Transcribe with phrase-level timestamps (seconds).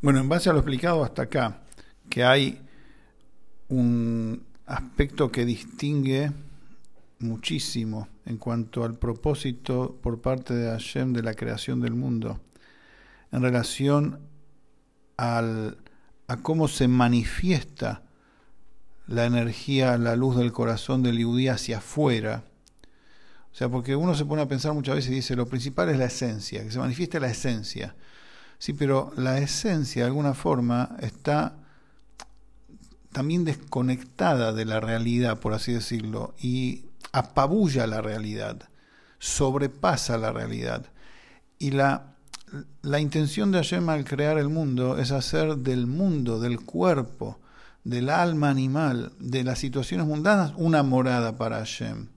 [0.00, 1.62] Bueno, en base a lo explicado hasta acá,
[2.08, 2.60] que hay
[3.68, 6.30] un aspecto que distingue
[7.18, 12.38] muchísimo en cuanto al propósito por parte de Hashem de la creación del mundo,
[13.32, 14.20] en relación
[15.16, 15.78] al,
[16.28, 18.02] a cómo se manifiesta
[19.08, 22.44] la energía, la luz del corazón del Yudí hacia afuera.
[23.50, 25.98] O sea, porque uno se pone a pensar muchas veces y dice, lo principal es
[25.98, 27.96] la esencia, que se manifieste la esencia.
[28.58, 31.56] Sí, pero la esencia de alguna forma está
[33.12, 38.68] también desconectada de la realidad, por así decirlo, y apabulla la realidad,
[39.18, 40.86] sobrepasa la realidad.
[41.58, 42.16] Y la,
[42.82, 47.38] la intención de Hashem al crear el mundo es hacer del mundo, del cuerpo,
[47.84, 52.08] del alma animal, de las situaciones mundanas, una morada para Hashem.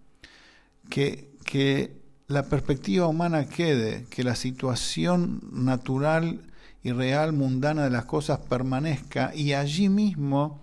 [0.90, 2.01] Que, que
[2.32, 6.40] la perspectiva humana quede, que la situación natural
[6.84, 10.60] y real mundana de las cosas permanezca y allí mismo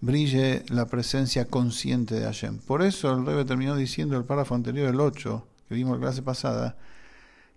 [0.00, 2.58] brille la presencia consciente de Hashem.
[2.58, 6.22] Por eso el Rebbe terminó diciendo el párrafo anterior, el 8, que vimos la clase
[6.22, 6.76] pasada,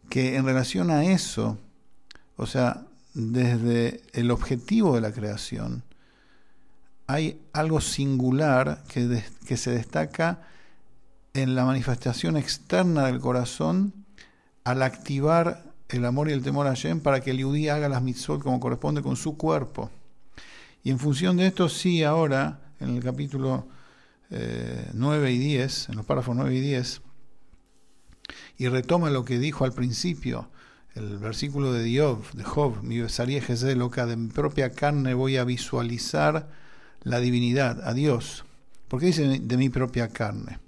[0.09, 1.58] que en relación a eso,
[2.38, 2.83] o sea,
[3.14, 5.83] desde el objetivo de la creación,
[7.08, 10.39] hay algo singular que, que se destaca
[11.33, 13.93] en la manifestación externa del corazón
[14.63, 18.01] al activar el amor y el temor a Hashem para que el Yudí haga las
[18.01, 19.89] mitzvot como corresponde con su cuerpo.
[20.83, 23.67] Y en función de esto, sí, ahora, en el capítulo
[24.29, 27.02] 9 eh, y 10, en los párrafos 9 y 10,
[28.57, 30.49] y retoma lo que dijo al principio,
[30.95, 35.37] el versículo de Dios, de Job, mi besaría de loca, de mi propia carne voy
[35.37, 36.49] a visualizar
[37.03, 38.45] la divinidad, a Dios.
[38.87, 40.59] ¿Por qué dice de mi propia carne?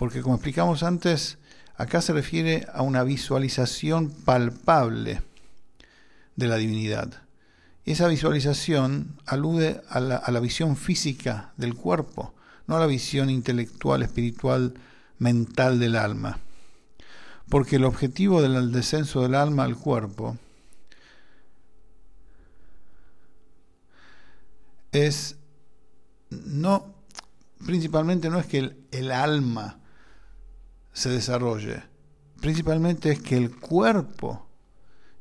[0.00, 1.36] Porque como explicamos antes,
[1.76, 5.20] acá se refiere a una visualización palpable
[6.36, 7.22] de la divinidad.
[7.84, 12.32] Esa visualización alude a la, a la, visión física del cuerpo,
[12.66, 14.72] no a la visión intelectual, espiritual,
[15.18, 16.38] mental del alma.
[17.50, 20.38] Porque el objetivo del descenso del alma al cuerpo
[24.92, 25.36] es
[26.30, 26.86] no,
[27.66, 29.76] principalmente no es que el, el alma
[30.92, 31.82] se desarrolle,
[32.40, 34.46] principalmente es que el cuerpo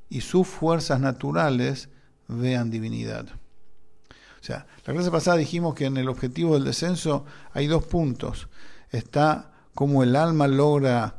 [0.10, 1.90] y sus fuerzas naturales
[2.28, 3.28] vean divinidad.
[3.30, 8.48] O sea, la clase pasada dijimos que en el objetivo del descenso hay dos puntos.
[8.90, 11.16] Está como el alma logra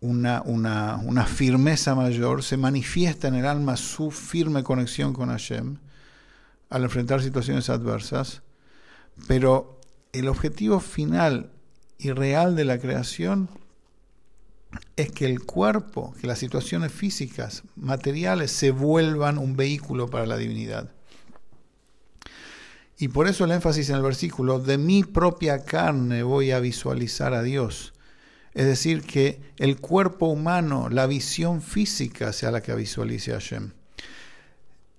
[0.00, 5.76] una, una, una, firmeza mayor, se manifiesta en el alma su firme conexión con Hashem
[6.70, 8.42] al enfrentar situaciones adversas,
[9.28, 9.78] pero
[10.12, 11.50] el objetivo final
[12.00, 13.48] y real de la creación
[14.96, 20.36] es que el cuerpo, que las situaciones físicas, materiales, se vuelvan un vehículo para la
[20.36, 20.90] divinidad.
[22.98, 27.34] Y por eso el énfasis en el versículo, de mi propia carne voy a visualizar
[27.34, 27.92] a Dios.
[28.54, 33.72] Es decir, que el cuerpo humano, la visión física sea la que visualice a Hashem.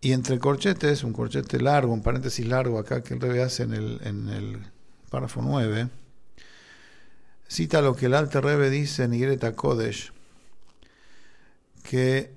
[0.01, 3.73] Y entre corchetes, un corchete largo, un paréntesis largo acá que el rebe hace en
[3.73, 4.59] el, en el
[5.09, 5.90] párrafo 9,
[7.51, 10.13] cita lo que el Alter Rebbe dice en Igreta Kodesh,
[11.84, 12.34] que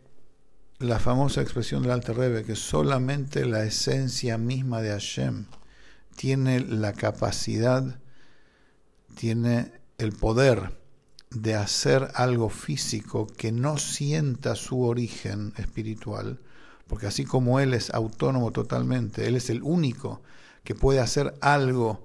[0.80, 5.46] la famosa expresión del Alter Rebbe, que solamente la esencia misma de Hashem
[6.16, 8.00] tiene la capacidad,
[9.14, 10.76] tiene el poder
[11.30, 16.40] de hacer algo físico que no sienta su origen espiritual,
[16.88, 20.22] porque así como Él es autónomo totalmente, Él es el único
[20.64, 22.04] que puede hacer algo,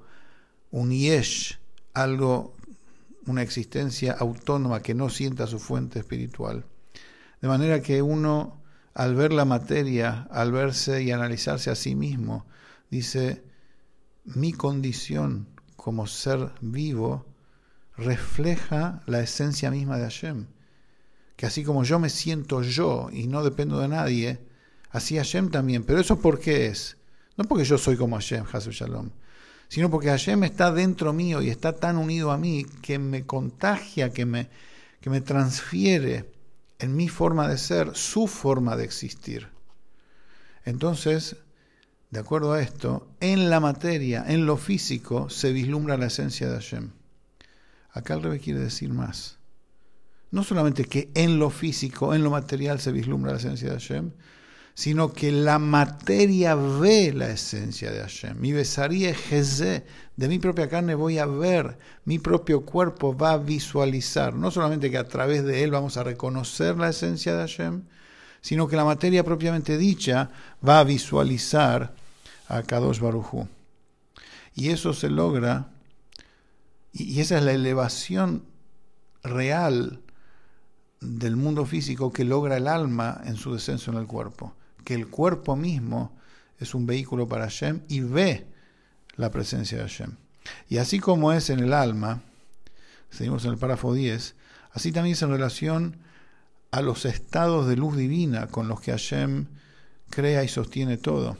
[0.69, 1.57] un yesh,
[1.95, 2.53] algo
[3.29, 6.65] una existencia autónoma que no sienta su fuente espiritual.
[7.41, 8.61] De manera que uno,
[8.93, 12.45] al ver la materia, al verse y analizarse a sí mismo,
[12.89, 13.43] dice,
[14.25, 17.25] mi condición como ser vivo
[17.95, 20.47] refleja la esencia misma de Hashem.
[21.35, 24.39] Que así como yo me siento yo y no dependo de nadie,
[24.89, 25.83] así Hashem también.
[25.83, 26.97] Pero eso por qué es?
[27.37, 29.11] No porque yo soy como Hashem, Hasu Shalom,
[29.69, 34.11] sino porque Hashem está dentro mío y está tan unido a mí que me contagia,
[34.11, 34.49] que me,
[34.99, 36.29] que me transfiere
[36.79, 39.47] en mi forma de ser su forma de existir.
[40.65, 41.37] Entonces,
[42.09, 46.55] de acuerdo a esto, en la materia, en lo físico, se vislumbra la esencia de
[46.55, 46.89] Hashem.
[47.91, 49.37] Acá el revés quiere decir más.
[50.31, 54.11] No solamente que en lo físico, en lo material se vislumbra la esencia de Hashem,
[54.79, 58.39] sino que la materia ve la esencia de Hashem.
[58.39, 59.83] Mi besaría es de
[60.29, 64.97] mi propia carne voy a ver, mi propio cuerpo va a visualizar, no solamente que
[64.97, 67.81] a través de él vamos a reconocer la esencia de Hashem,
[68.39, 70.31] sino que la materia propiamente dicha
[70.65, 71.93] va a visualizar
[72.47, 73.49] a Kadosh Barujú.
[74.55, 75.67] Y eso se logra,
[76.93, 78.45] y esa es la elevación
[79.23, 79.99] real
[81.01, 84.55] del mundo físico que logra el alma en su descenso en el cuerpo.
[84.83, 86.17] Que el cuerpo mismo
[86.57, 88.47] es un vehículo para Hashem y ve
[89.15, 90.15] la presencia de Hashem.
[90.67, 92.23] Y así como es en el alma,
[93.09, 94.35] seguimos en el párrafo 10,
[94.71, 95.97] así también es en relación
[96.71, 99.47] a los estados de luz divina con los que Hashem
[100.09, 101.37] crea y sostiene todo.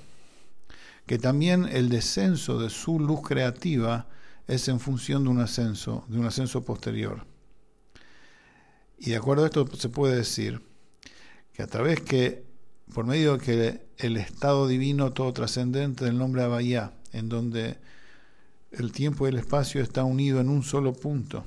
[1.06, 4.08] Que también el descenso de su luz creativa
[4.48, 7.26] es en función de un ascenso, de un ascenso posterior.
[8.98, 10.62] Y de acuerdo a esto se puede decir
[11.54, 12.49] que a través que,
[12.94, 17.78] por medio de que el estado divino todo trascendente del nombre Abayá, en donde
[18.72, 21.46] el tiempo y el espacio está unido en un solo punto,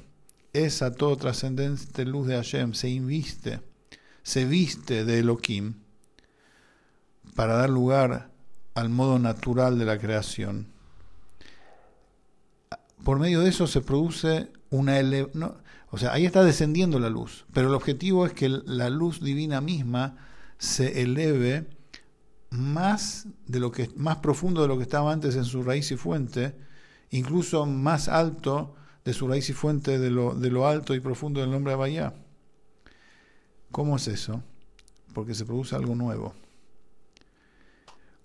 [0.53, 3.61] esa todo trascendente luz de Hashem se inviste,
[4.23, 5.75] se viste de Elohim
[7.35, 8.31] para dar lugar
[8.75, 10.69] al modo natural de la creación.
[13.05, 15.00] Por medio de eso se produce una
[15.91, 19.61] o sea, ahí está descendiendo la luz, pero el objetivo es que la luz divina
[19.61, 20.17] misma
[20.62, 21.67] se eleve
[22.50, 25.97] más de lo que más profundo de lo que estaba antes en su raíz y
[25.97, 26.55] fuente,
[27.11, 31.41] incluso más alto de su raíz y fuente de lo, de lo alto y profundo
[31.41, 32.14] del nombre de Bahía.
[33.73, 34.41] ¿Cómo es eso?
[35.12, 36.32] Porque se produce algo nuevo.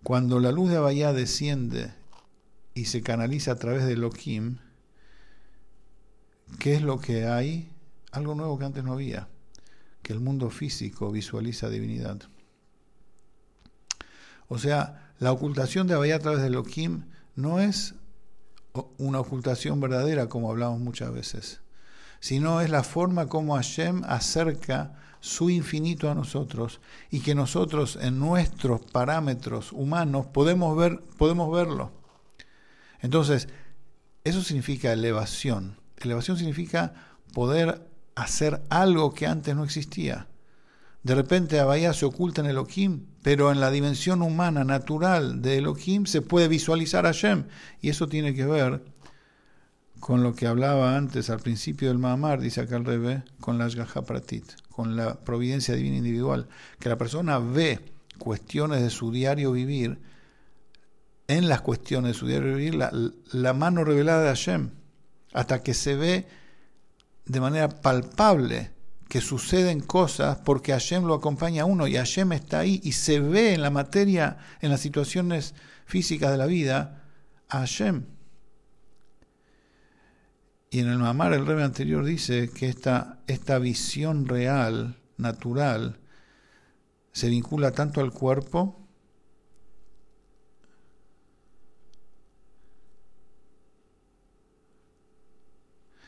[0.03, 1.91] Cuando la luz de Bahía desciende
[2.75, 4.59] y se canaliza a través de Elohim,
[6.59, 7.69] ¿Qué es lo que hay?
[8.11, 9.27] Algo nuevo que antes no había,
[10.07, 12.21] que el mundo físico visualiza divinidad.
[14.47, 17.03] O sea, la ocultación de Abaya a través de Elohim
[17.35, 17.93] no es
[18.97, 21.59] una ocultación verdadera, como hablamos muchas veces,
[22.21, 26.79] sino es la forma como Hashem acerca su infinito a nosotros
[27.11, 31.91] y que nosotros en nuestros parámetros humanos podemos, ver, podemos verlo.
[33.01, 33.49] Entonces,
[34.23, 35.75] eso significa elevación.
[35.97, 36.93] Elevación significa
[37.33, 37.86] poder
[38.17, 40.27] hacer algo que antes no existía.
[41.03, 46.05] De repente Abaya se oculta en Elohim, pero en la dimensión humana natural de Elohim
[46.05, 47.45] se puede visualizar a Hashem.
[47.79, 48.83] Y eso tiene que ver
[49.99, 53.65] con lo que hablaba antes al principio del Mahamar, dice acá el Rebe, con la
[53.65, 56.47] Ashgaha Pratit, con la providencia divina individual.
[56.79, 57.79] Que la persona ve
[58.17, 59.99] cuestiones de su diario vivir,
[61.27, 62.91] en las cuestiones de su diario vivir, la,
[63.31, 64.71] la mano revelada de Hashem
[65.33, 66.27] hasta que se ve
[67.27, 68.71] de manera palpable
[69.07, 73.19] que suceden cosas porque Hashem lo acompaña a uno y Hashem está ahí y se
[73.19, 77.03] ve en la materia, en las situaciones físicas de la vida,
[77.49, 78.05] a Hashem.
[80.69, 85.99] Y en el Mamar el rey anterior dice que esta, esta visión real, natural,
[87.13, 88.86] se vincula tanto al cuerpo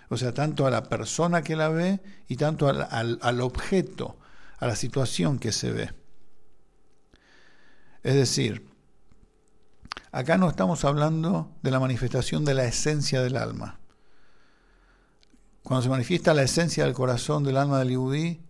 [0.10, 4.18] O sea, tanto a la persona que la ve y tanto al, objeto,
[4.58, 5.94] a la situación que se ve.
[8.02, 8.68] Es decir,
[10.12, 13.80] acá no estamos hablando de la manifestación de la esencia del alma.
[15.62, 18.42] Cuando se manifiesta la esencia del corazón del alma del Yudí,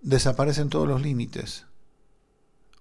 [0.00, 1.66] desaparecen todos los límites.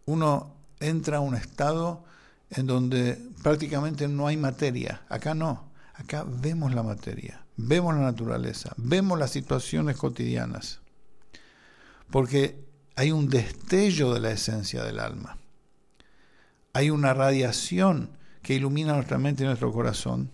[0.05, 2.05] Uno entra a un estado
[2.51, 5.01] en donde prácticamente no hay materia.
[5.09, 5.71] Acá no.
[5.95, 10.81] Acá vemos la materia vemos la naturaleza, vemos las situaciones cotidianas,
[12.09, 12.63] porque
[12.95, 15.37] hay un destello de la esencia del alma,
[16.73, 20.31] hay una radiación que ilumina nuestra mente y nuestro corazón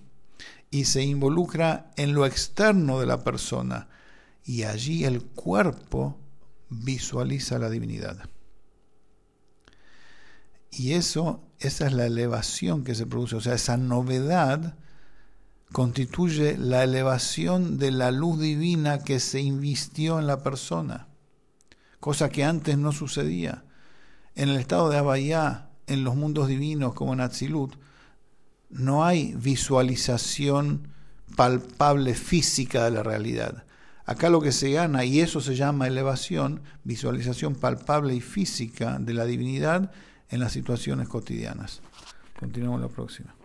[0.69, 3.87] y se involucra en lo externo de la persona
[4.43, 6.17] y allí el cuerpo
[6.69, 8.17] visualiza la divinidad.
[10.71, 14.75] Y eso, esa es la elevación que se produce, o sea, esa novedad
[15.71, 21.07] constituye la elevación de la luz divina que se invistió en la persona,
[21.99, 23.63] cosa que antes no sucedía.
[24.35, 27.75] En el estado de Abayá, en los mundos divinos como en Atzilut,
[28.69, 30.89] no hay visualización
[31.35, 33.65] palpable física de la realidad.
[34.05, 39.13] Acá lo que se gana, y eso se llama elevación, visualización palpable y física de
[39.13, 39.91] la divinidad
[40.29, 41.81] en las situaciones cotidianas.
[42.39, 43.35] Continuamos la próxima.